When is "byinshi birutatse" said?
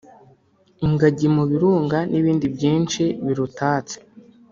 2.55-3.97